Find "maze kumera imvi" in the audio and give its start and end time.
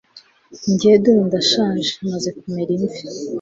2.09-3.01